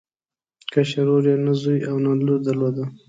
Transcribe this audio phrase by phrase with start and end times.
[0.73, 2.83] کشر ورور یې نه زوی او نه لور درلوده.